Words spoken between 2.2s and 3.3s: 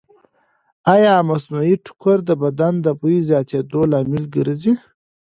د بدن د بوی